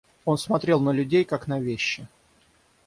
Он 0.25 0.35
смотрел 0.39 0.79
на 0.79 0.89
людей, 0.89 1.23
как 1.25 1.45
на 1.45 1.59
вещи. 1.59 2.07